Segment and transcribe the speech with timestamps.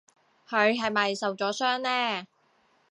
[0.49, 2.25] 佢係咪受咗傷呢？